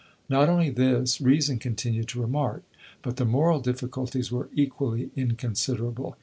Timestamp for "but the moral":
3.03-3.59